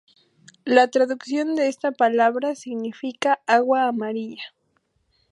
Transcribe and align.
La 0.65 0.87
traducción 0.89 1.53
de 1.53 1.67
esta 1.67 1.91
palabra 1.91 2.55
significa 2.55 3.39
"agua 3.45 3.83
amarilla". 3.87 4.41